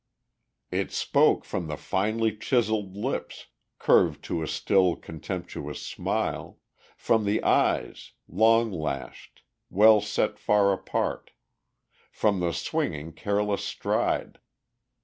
[0.71, 3.45] It spoke from the finely chiselled lips,
[3.77, 6.57] curved to a still, contemptuous smile,
[6.97, 11.29] from the eyes, long lashed, well set far apart,
[12.11, 14.39] from the swinging careless stride.